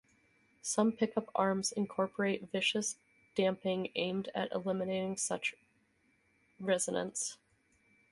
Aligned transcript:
Some 0.63 0.93
pickup 0.93 1.29
arms 1.35 1.71
incorporate 1.71 2.49
viscous 2.51 2.95
damping 3.35 3.91
aimed 3.93 4.29
at 4.33 4.51
eliminating 4.51 5.15
such 5.15 5.53
resonance. 6.59 7.37